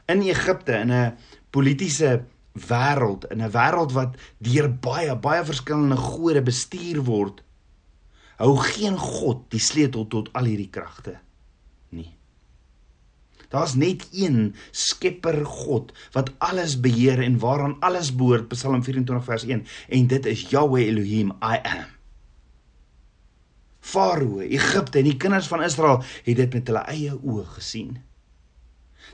In 0.06 0.22
Egipte 0.22 0.72
in 0.72 0.92
'n 0.92 1.18
politieke 1.50 2.26
wêreld, 2.54 3.26
in 3.32 3.42
'n 3.42 3.52
wêreld 3.52 3.92
wat 3.94 4.16
deur 4.38 4.70
baie 4.70 5.16
baie 5.16 5.46
verskillende 5.46 5.96
gode 5.96 6.42
bestuur 6.42 7.04
word, 7.04 7.44
hou 8.44 8.58
geen 8.60 8.98
God 9.00 9.48
die 9.54 9.62
sleutel 9.64 10.08
tot 10.12 10.30
al 10.36 10.50
hierdie 10.52 10.72
kragte 10.74 11.18
nie. 11.94 12.12
Daar's 13.54 13.76
net 13.78 14.08
een 14.12 14.56
Skepper 14.74 15.44
God 15.46 15.92
wat 16.16 16.32
alles 16.42 16.80
beheer 16.82 17.22
en 17.22 17.38
waaraan 17.40 17.78
alles 17.86 18.10
behoort, 18.18 18.50
Psalm 18.50 18.82
24 18.84 19.26
vers 19.28 19.46
1, 19.46 19.66
en 19.90 20.08
dit 20.10 20.30
is 20.32 20.48
Yahweh 20.50 20.88
Elohim, 20.90 21.36
I 21.38 21.60
am. 21.62 21.92
Farao, 23.84 24.40
Egipte 24.42 25.02
en 25.04 25.10
die 25.12 25.20
kinders 25.20 25.48
van 25.52 25.64
Israel 25.64 26.02
het 26.24 26.40
dit 26.40 26.54
met 26.58 26.72
hulle 26.72 26.84
eie 26.90 27.14
oë 27.20 27.46
gesien. 27.60 27.98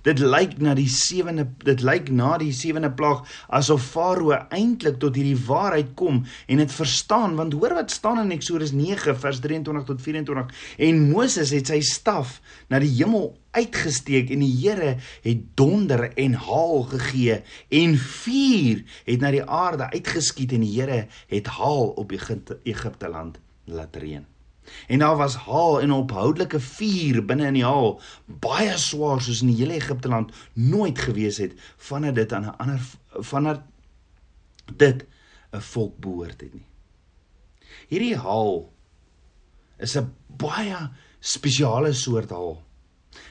Dit 0.05 0.21
lyk 0.23 0.57
na 0.63 0.73
die 0.77 0.87
sewende 0.91 1.47
dit 1.65 1.81
lyk 1.85 2.09
na 2.15 2.37
die 2.41 2.53
sewende 2.55 2.91
plaag 2.91 3.25
asof 3.55 3.83
Farao 3.93 4.31
eintlik 4.35 4.99
tot 5.01 5.17
hierdie 5.19 5.37
waarheid 5.47 5.91
kom 5.99 6.23
en 6.47 6.63
dit 6.63 6.71
verstaan 6.73 7.35
want 7.39 7.57
hoor 7.57 7.75
wat 7.79 7.91
staan 7.91 8.21
in 8.23 8.33
Eksodus 8.35 8.71
9 8.75 9.17
vers 9.19 9.41
23 9.43 9.85
tot 9.89 10.01
24 10.05 10.63
en 10.87 11.03
Moses 11.11 11.53
het 11.55 11.73
sy 11.73 11.81
staf 11.85 12.39
na 12.71 12.79
die 12.83 12.91
hemel 12.99 13.31
uitgesteek 13.57 14.31
en 14.33 14.43
die 14.45 14.55
Here 14.59 14.95
het 15.25 15.45
donder 15.59 16.09
en 16.15 16.35
haal 16.47 16.83
gegee 16.93 17.41
en 17.81 17.95
vuur 17.97 18.83
het 19.05 19.21
na 19.23 19.33
die 19.35 19.45
aarde 19.45 19.89
uitgeskiet 19.93 20.55
en 20.57 20.65
die 20.67 20.75
Here 20.77 21.05
het 21.31 21.55
haal 21.59 21.95
op 21.99 22.13
Egipte 22.13 23.09
land 23.09 23.41
laat 23.69 23.95
reën 23.95 24.27
En 24.87 24.99
daar 24.99 25.17
was 25.17 25.35
haal 25.35 25.81
en 25.81 25.91
ophoudelike 25.91 26.59
vuur 26.59 27.25
binne 27.25 27.47
in 27.47 27.59
die 27.59 27.65
haal, 27.65 28.01
baie 28.25 28.77
swaar 28.77 29.21
soos 29.21 29.41
in 29.41 29.51
die 29.53 29.59
hele 29.61 29.77
Egipte 29.77 30.09
land 30.11 30.33
nooit 30.53 30.99
gewees 30.99 31.37
het 31.37 31.53
vandat 31.77 32.15
dit 32.15 32.33
aan 32.33 32.45
'n 32.45 32.57
ander 32.57 32.81
vandat 33.31 33.61
dit 34.77 35.05
'n 35.53 35.61
volk 35.61 35.97
behoort 35.99 36.41
het 36.41 36.53
nie. 36.53 36.65
Hierdie 37.87 38.17
haal 38.17 38.73
is 39.77 39.97
'n 39.97 40.13
baie 40.27 40.89
spesiale 41.19 41.93
soort 41.93 42.29
haal. 42.29 42.63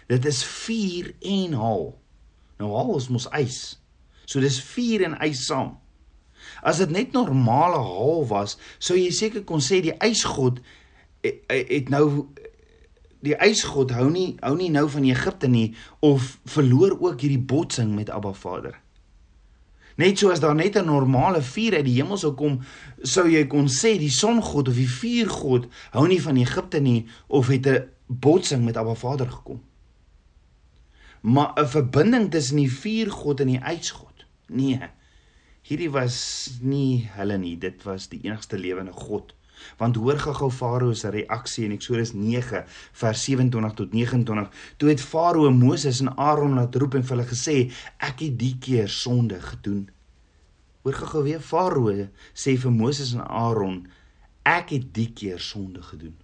Dit 0.06 0.24
is 0.24 0.44
vuur 0.44 1.14
en 1.20 1.52
haal. 1.52 1.98
Nou 2.58 2.74
haal 2.74 2.96
is 2.96 3.08
mos 3.08 3.28
ys. 3.32 3.78
So 4.24 4.40
dis 4.40 4.60
vuur 4.62 5.04
en 5.04 5.16
ys 5.24 5.46
saam. 5.46 5.78
As 6.62 6.80
dit 6.82 6.90
net 6.90 7.12
normale 7.12 7.78
haal 7.78 8.26
was, 8.26 8.56
sou 8.78 8.96
jy 8.98 9.10
seker 9.14 9.44
kon 9.44 9.62
sê 9.64 9.80
die 9.84 9.94
ysgod 10.04 10.60
het 11.20 11.88
nou 11.88 12.28
die 13.24 13.34
ysgod 13.42 13.92
hou 13.96 14.06
nie 14.10 14.36
hou 14.40 14.54
nie 14.58 14.70
nou 14.70 14.86
van 14.90 15.06
Egipte 15.08 15.48
nie 15.50 15.72
of 16.04 16.36
verloor 16.46 16.94
ook 17.00 17.20
hierdie 17.20 17.42
botsing 17.50 17.94
met 17.94 18.10
Abba 18.14 18.32
Vader. 18.32 18.76
Net 19.98 20.20
soos 20.20 20.40
daar 20.40 20.54
net 20.54 20.76
'n 20.76 20.86
normale 20.86 21.42
vuur 21.42 21.74
uit 21.74 21.84
die 21.84 21.98
hemel 21.98 22.16
sou 22.16 22.32
kom, 22.34 22.60
sou 23.02 23.26
jy 23.28 23.46
kon 23.46 23.66
sê 23.66 23.98
die 23.98 24.10
songod 24.10 24.68
of 24.68 24.74
die 24.74 24.88
vuurgod 24.88 25.66
hou 25.90 26.06
nie 26.06 26.22
van 26.22 26.36
Egipte 26.36 26.80
nie 26.80 27.06
of 27.26 27.48
het 27.48 27.66
'n 27.66 27.88
botsing 28.06 28.64
met 28.64 28.76
Abba 28.76 28.94
Vader 28.94 29.30
gekom. 29.30 29.60
Maar 31.20 31.52
'n 31.56 31.66
verbinding 31.66 32.30
tussen 32.30 32.56
die 32.56 32.72
vuurgod 32.72 33.40
en 33.40 33.46
die 33.46 33.60
ysgod. 33.64 34.26
Nee. 34.46 34.80
Hierdie 35.62 35.90
was 35.90 36.50
nie 36.60 37.10
hulle 37.12 37.38
nie, 37.38 37.58
dit 37.58 37.82
was 37.82 38.08
die 38.08 38.20
enigste 38.22 38.58
lewende 38.58 38.92
God 38.92 39.34
Want 39.78 39.96
hoor 39.96 40.18
gou-gou 40.18 40.50
Farao 40.50 40.92
se 40.92 41.10
reaksie 41.10 41.64
in 41.64 41.72
Eksodus 41.76 42.12
9 42.12 42.64
vers 42.92 43.24
27 43.24 43.74
tot 43.74 43.92
29. 43.92 44.50
Toe 44.76 44.88
het 44.88 45.00
Farao 45.00 45.50
Moses 45.50 46.00
en 46.00 46.16
Aaron 46.16 46.54
laat 46.54 46.74
roep 46.74 46.94
en 46.94 47.04
vir 47.04 47.16
hulle 47.16 47.28
gesê: 47.28 47.56
"Ek 47.98 48.20
het 48.20 48.38
die 48.38 48.56
keer 48.58 48.88
sonde 48.88 49.40
gedoen." 49.40 49.88
Hoor 50.82 50.94
gou-gou 50.94 51.22
weer 51.22 51.40
Farao 51.40 52.08
sê 52.34 52.56
vir 52.56 52.72
Moses 52.72 53.12
en 53.12 53.26
Aaron: 53.26 53.86
"Ek 54.42 54.70
het 54.70 54.94
die 54.94 55.12
keer 55.12 55.38
sonde 55.38 55.82
gedoen." 55.82 56.16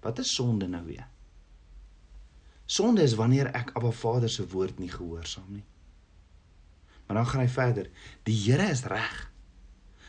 Wat 0.00 0.18
is 0.18 0.34
sonde 0.34 0.66
nou 0.68 0.84
weer? 0.84 1.06
Sonde 2.64 3.02
is 3.02 3.14
wanneer 3.14 3.50
ek 3.54 3.70
Abba 3.76 3.90
Vader 3.90 4.30
se 4.30 4.46
woord 4.48 4.78
nie 4.78 4.90
gehoorsaam 4.90 5.50
nie. 5.52 5.64
Maar 7.06 7.16
dan 7.16 7.26
gaan 7.26 7.40
hy 7.40 7.48
verder. 7.48 7.90
Die 8.22 8.36
Here 8.44 8.70
is 8.70 8.84
reg. 8.88 9.30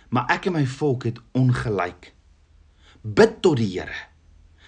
Maar 0.10 0.30
ek 0.32 0.46
en 0.50 0.56
my 0.56 0.66
volk 0.66 1.04
het 1.10 1.20
ongelyk 1.32 2.14
bid 3.04 3.42
tot 3.42 3.60
die 3.60 3.70
Here. 3.76 4.10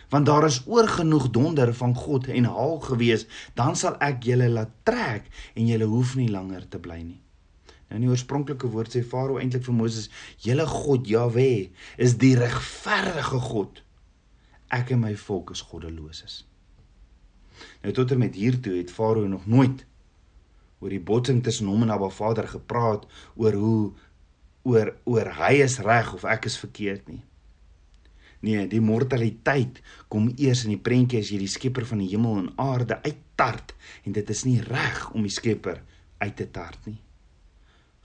want 0.10 0.26
daar 0.26 0.46
is 0.46 0.62
oorgenoeg 0.66 1.30
donder 1.30 1.74
van 1.74 1.96
God 1.96 2.28
en 2.28 2.44
haal 2.44 2.80
gewees, 2.80 3.26
dan 3.54 3.76
sal 3.76 3.98
ek 4.00 4.24
julle 4.24 4.50
laat 4.50 4.72
trek 4.88 5.26
en 5.56 5.68
julle 5.68 5.88
hoef 5.90 6.16
nie 6.16 6.30
langer 6.32 6.68
te 6.70 6.80
bly 6.80 7.00
nie. 7.02 7.22
Nou 7.90 8.00
in 8.00 8.06
die 8.06 8.12
oorspronklike 8.14 8.70
woord 8.74 8.96
sê 8.96 9.02
Farao 9.06 9.40
eintlik 9.42 9.66
vir 9.66 9.76
Moses: 9.78 10.10
"Julle 10.42 10.66
God 10.70 11.10
Jahwe 11.10 11.70
is 11.98 12.18
die 12.22 12.36
regverdige 12.38 13.42
God. 13.50 13.84
Ek 14.70 14.92
en 14.92 15.04
my 15.04 15.16
volk 15.16 15.52
is 15.52 15.62
goddeloses." 15.62 16.46
Nou 17.84 17.94
tot 17.94 18.12
en 18.12 18.20
met 18.20 18.36
hiertoe 18.36 18.78
het 18.78 18.92
Farao 18.92 19.28
nog 19.28 19.46
nooit 19.46 19.86
oor 20.80 20.90
die 20.90 21.00
botsing 21.00 21.44
tussen 21.44 21.68
hom 21.68 21.82
en 21.82 21.92
Abba 21.92 22.10
Vader 22.10 22.48
gepraat 22.48 23.06
oor 23.36 23.54
hoe 23.54 23.94
oor 24.64 24.96
oor 25.04 25.30
hy 25.44 25.54
is 25.64 25.80
reg 25.80 26.14
of 26.14 26.24
ek 26.24 26.46
is 26.46 26.58
verkeerd 26.58 27.08
nie. 27.08 27.24
Nee, 28.46 28.68
die 28.70 28.82
mortaliteit 28.84 29.80
kom 30.12 30.28
eers 30.38 30.66
in 30.68 30.76
die 30.76 30.82
prentjie 30.88 31.24
as 31.24 31.32
jy 31.34 31.40
die 31.42 31.50
skepper 31.50 31.88
van 31.90 32.04
die 32.04 32.12
hemel 32.12 32.44
en 32.44 32.52
aarde 32.62 33.00
uittart 33.02 33.74
en 34.06 34.14
dit 34.14 34.30
is 34.30 34.44
nie 34.46 34.60
reg 34.68 35.02
om 35.14 35.26
die 35.26 35.34
skepper 35.34 35.82
uit 36.22 36.36
te 36.38 36.46
tart 36.54 36.86
nie. 36.86 37.00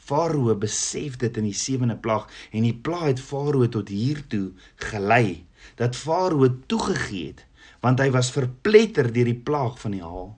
Farao 0.00 0.54
besef 0.56 1.18
dit 1.20 1.36
in 1.36 1.50
die 1.50 1.56
sewende 1.56 1.98
plaag 2.00 2.30
en 2.56 2.64
die 2.64 2.74
plaag 2.74 3.10
het 3.10 3.22
Farao 3.22 3.68
tot 3.68 3.92
hiertoe 3.92 4.48
gelei 4.88 5.44
dat 5.76 5.98
Farao 5.98 6.48
toegegee 6.72 7.34
het 7.34 7.44
want 7.84 8.00
hy 8.00 8.08
was 8.12 8.32
verpletter 8.32 9.12
deur 9.12 9.28
die 9.28 9.40
plaag 9.44 9.76
van 9.80 9.94
die 9.96 10.04
haal. 10.04 10.34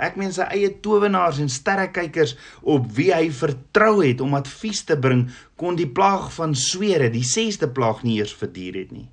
Ek 0.00 0.16
meen 0.16 0.32
sy 0.32 0.46
eie 0.48 0.70
towenaars 0.80 1.42
en 1.42 1.50
sterrekykers 1.52 2.36
op 2.64 2.86
wie 2.96 3.10
hy 3.12 3.26
vertrou 3.36 4.00
het 4.00 4.22
om 4.24 4.38
advies 4.38 4.80
te 4.88 4.96
bring 4.96 5.26
kon 5.60 5.76
die 5.76 5.88
plaag 5.88 6.30
van 6.32 6.54
swere, 6.56 7.10
die 7.12 7.26
6de 7.26 7.68
plaag 7.76 8.00
nie 8.06 8.16
eers 8.18 8.32
verduur 8.32 8.78
het 8.80 8.94
nie. 8.96 9.10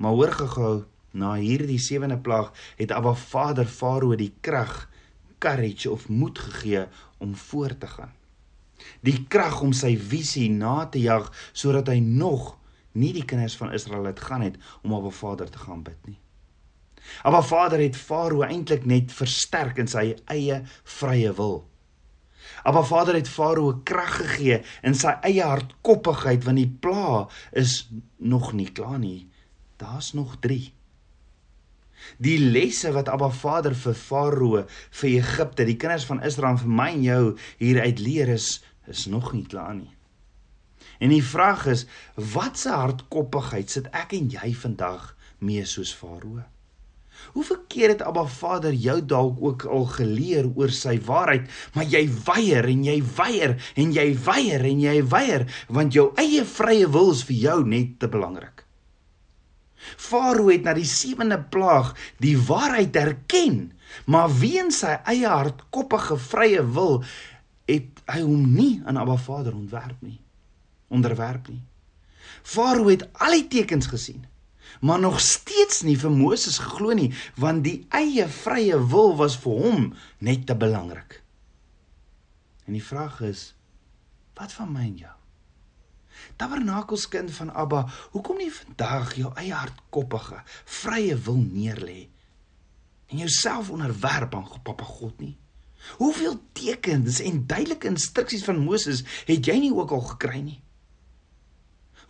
Maar 0.00 0.16
hoor 0.16 0.32
gehou, 0.38 0.76
na 1.12 1.34
hierdie 1.36 1.80
sewende 1.82 2.16
plaag 2.16 2.52
het 2.78 2.94
Abba 2.94 3.12
Vader 3.18 3.66
Farao 3.66 4.16
die 4.16 4.32
krag 4.40 4.86
courage 5.42 5.90
of 5.90 6.08
moed 6.08 6.38
gegee 6.38 6.86
om 7.18 7.34
voort 7.34 7.80
te 7.80 7.90
gaan. 7.90 8.14
Die 9.04 9.26
krag 9.28 9.60
om 9.60 9.74
sy 9.76 9.92
visie 9.98 10.48
na 10.52 10.86
te 10.86 11.02
jag 11.02 11.28
sodat 11.52 11.90
hy 11.92 11.98
nog 12.00 12.54
nie 12.96 13.12
die 13.16 13.26
kinders 13.28 13.58
van 13.60 13.74
Israel 13.76 14.08
het 14.08 14.22
gaan 14.24 14.46
het 14.46 14.56
om 14.82 14.96
op 14.96 15.04
'n 15.10 15.18
Vader 15.20 15.50
te 15.50 15.58
gaan 15.58 15.82
bid 15.82 16.06
nie. 16.06 16.18
Maar 17.22 17.44
Vader 17.44 17.80
het 17.82 17.96
Farao 17.96 18.42
eintlik 18.46 18.86
net 18.86 19.12
versterk 19.12 19.78
in 19.82 19.90
sy 19.90 20.14
eie 20.32 20.62
vrye 20.98 21.32
wil. 21.36 21.60
Maar 22.64 22.86
Vader 22.86 23.14
het 23.14 23.28
Farao 23.28 23.80
krag 23.84 24.16
gegee 24.16 24.60
in 24.82 24.94
sy 24.94 25.14
eie 25.26 25.44
hardkoppigheid 25.44 26.44
want 26.44 26.60
die 26.60 26.70
pla 26.82 27.26
is 27.56 27.88
nog 28.16 28.52
nie 28.52 28.68
klaar 28.72 28.98
nie. 28.98 29.28
Daar's 29.80 30.12
nog 30.12 30.36
3. 30.44 30.60
Die 32.16 32.38
lesse 32.40 32.92
wat 32.92 33.08
Abba 33.12 33.28
Vader 33.30 33.74
vir 33.76 33.94
Farao, 33.94 34.64
vir 35.00 35.10
Egipte, 35.10 35.64
die 35.68 35.76
kinders 35.76 36.06
van 36.08 36.22
Israel 36.24 36.58
vir 36.60 36.74
my 36.80 36.90
en 36.94 37.02
jou 37.04 37.24
hier 37.60 37.80
uit 37.84 38.00
leer 38.00 38.36
is 38.36 38.60
is 38.90 39.06
nog 39.06 39.32
nie 39.32 39.46
klaar 39.46 39.74
nie. 39.76 39.92
En 40.98 41.12
die 41.12 41.24
vraag 41.24 41.66
is, 41.70 41.84
watse 42.16 42.72
hardkoppigheid 42.72 43.70
sit 43.70 43.86
ek 43.96 44.16
en 44.16 44.32
jy 44.32 44.50
vandag 44.56 45.12
mee 45.38 45.64
soos 45.68 45.92
Farao? 45.96 46.42
Hoe 47.32 47.44
verkeerd 47.44 47.98
het 47.98 48.02
Abba 48.02 48.24
Vader 48.26 48.74
jou 48.74 48.96
dalk 49.06 49.38
ook 49.42 49.64
al 49.64 49.84
geleer 49.84 50.48
oor 50.54 50.72
sy 50.74 50.96
waarheid, 51.06 51.46
maar 51.74 51.86
jy 51.86 52.02
weier 52.26 52.68
en 52.72 52.84
jy 52.84 52.96
weier 53.16 53.54
en 53.74 53.92
jy 53.94 54.08
weier 54.24 54.64
en 54.72 54.80
jy 54.80 54.96
weier 55.12 55.46
want 55.68 55.94
jou 55.94 56.10
eie 56.20 56.44
vrye 56.44 56.88
wil 56.90 57.12
is 57.14 57.22
vir 57.28 57.36
jou 57.36 57.60
net 57.66 57.98
te 58.02 58.10
belangrik. 58.10 58.64
Farao 59.96 60.50
het 60.50 60.66
na 60.66 60.74
die 60.76 60.88
sewende 60.88 61.38
plaag 61.52 61.94
die 62.20 62.36
waarheid 62.36 62.96
erken, 62.96 63.60
maar 64.06 64.30
weens 64.40 64.82
sy 64.84 64.96
eie 65.08 65.28
hardkoppige 65.28 66.18
vrye 66.30 66.64
wil 66.76 67.00
het 67.70 68.02
hy 68.10 68.20
hom 68.26 68.44
nie 68.54 68.80
aan 68.84 68.98
Abba 69.00 69.16
Vader 69.16 69.54
ontwerp 69.54 70.02
nie. 70.02 70.18
Onderwerp 70.90 71.48
nie. 71.48 71.62
Farao 72.42 72.88
het 72.90 73.06
al 73.22 73.38
die 73.38 73.46
tekens 73.52 73.88
gesien, 73.90 74.24
maar 74.80 75.00
nog 75.00 75.20
steeds 75.20 75.82
nie 75.82 75.96
vir 75.98 76.10
Moses 76.10 76.58
geglo 76.62 76.94
nie, 76.96 77.10
want 77.36 77.64
die 77.64 77.86
eie 77.88 78.28
vrye 78.28 78.78
wil 78.92 79.16
was 79.16 79.38
vir 79.42 79.64
hom 79.64 79.88
net 80.18 80.46
te 80.46 80.56
belangrik. 80.56 81.20
En 82.66 82.76
die 82.78 82.84
vraag 82.84 83.20
is, 83.26 83.50
wat 84.38 84.52
van 84.56 84.72
my 84.72 84.86
en 84.86 84.96
jou? 85.02 85.16
Tabernakelskind 86.40 87.32
van 87.34 87.52
Abba, 87.52 87.84
hoekom 88.14 88.38
nie 88.40 88.52
vandag 88.52 89.14
jou 89.18 89.32
eie 89.40 89.54
hardkoppige, 89.56 90.40
vrye 90.80 91.16
wil 91.26 91.42
neerlê 91.42 92.08
en 93.10 93.18
jouself 93.18 93.70
onderwerp 93.74 94.34
aan 94.34 94.46
Papa 94.62 94.84
God 94.86 95.18
nie? 95.18 95.36
Hoeveel 95.98 96.36
tekens 96.52 97.20
en 97.24 97.46
duidelike 97.46 97.88
instruksies 97.88 98.44
van 98.44 98.60
Moses 98.62 99.02
het 99.26 99.46
jy 99.48 99.56
nie 99.64 99.72
ook 99.74 99.90
al 99.96 100.04
gekry 100.12 100.42
nie? 100.44 100.60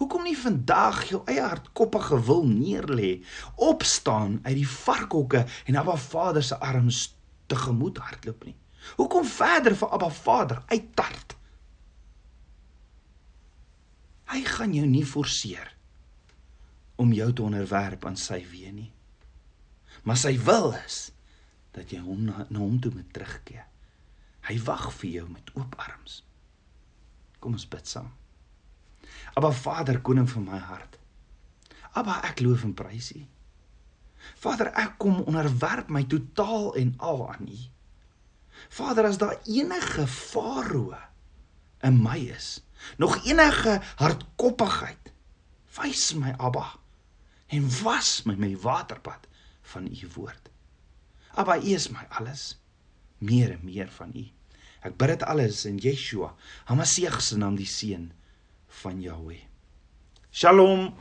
Hoekom 0.00 0.24
nie 0.24 0.36
vandag 0.38 1.02
jou 1.10 1.20
eie 1.28 1.42
hardkoppige 1.44 2.16
wil 2.24 2.46
neerlê, 2.48 3.18
opstaan 3.60 4.38
uit 4.46 4.56
die 4.62 4.68
varkhokke 4.68 5.42
en 5.68 5.76
Abba 5.76 5.96
Vader 6.00 6.44
se 6.44 6.56
arms 6.56 7.02
tegemoet 7.52 8.00
hardloop 8.00 8.46
nie? 8.48 8.56
Hoekom 8.96 9.26
verder 9.28 9.76
vir 9.76 9.92
Abba 9.92 10.08
Vader 10.08 10.62
uittart? 10.72 11.34
Hy 14.32 14.40
gaan 14.46 14.72
jou 14.72 14.86
nie 14.88 15.04
forceer 15.04 15.74
om 17.00 17.12
jou 17.12 17.28
te 17.32 17.44
onderwerp 17.44 18.06
aan 18.08 18.16
sy 18.20 18.38
weë 18.48 18.72
nie. 18.72 18.88
Maar 20.08 20.16
sy 20.20 20.32
wil 20.46 20.70
is 20.78 21.10
dat 21.76 21.92
jy 21.92 22.00
hom 22.04 22.24
na, 22.24 22.46
na 22.48 22.62
hom 22.62 22.80
toe 22.80 22.92
moet 22.94 23.12
terugkeer. 23.12 23.66
Hy 24.48 24.56
wag 24.64 24.88
vir 25.02 25.10
jou 25.18 25.26
met 25.28 25.52
oop 25.60 25.76
arms. 25.76 26.22
Kom 27.40 27.56
ons 27.56 27.68
bid 27.68 27.88
saam. 27.88 28.08
Aba 29.34 29.52
Vader, 29.52 30.00
koning 30.00 30.30
van 30.30 30.44
my 30.44 30.58
hart. 30.58 30.98
Aba, 31.92 32.20
ek 32.30 32.40
loof 32.40 32.64
en 32.66 32.74
prys 32.74 33.12
U. 33.16 33.26
Vader, 34.40 34.72
ek 34.78 34.98
kom 35.00 35.22
onderwerp 35.22 35.88
my 35.88 36.04
totaal 36.08 36.74
en 36.80 36.94
al 36.98 37.22
aan 37.32 37.48
U. 37.48 37.60
Vader, 38.68 39.08
as 39.08 39.18
daar 39.18 39.38
enige 39.48 40.06
farao 40.06 40.96
in 41.82 42.02
my 42.02 42.18
is, 42.28 42.60
nog 42.96 43.24
enige 43.24 43.80
hardkoppigheid 43.96 45.12
wys 45.76 46.12
my 46.14 46.34
Abba 46.38 46.66
en 47.46 47.68
was 47.82 48.22
my 48.22 48.34
met 48.34 48.60
waterpad 48.62 49.26
van 49.62 49.86
u 49.86 50.08
woord 50.14 50.50
Abba 51.34 51.56
u 51.56 51.74
is 51.74 51.88
my 51.88 52.06
alles 52.08 52.58
meer 53.18 53.50
en 53.50 53.64
meer 53.64 53.90
van 53.90 54.12
u 54.14 54.26
ek 54.80 54.96
bid 54.96 55.12
dit 55.14 55.26
alles 55.28 55.64
in 55.68 55.78
Yeshua 55.78 56.34
Hamasieg 56.70 57.20
se 57.22 57.36
naam 57.36 57.58
die 57.58 57.68
seun 57.68 58.10
van 58.70 59.00
Jahweh 59.02 59.42
Shalom 60.30 60.94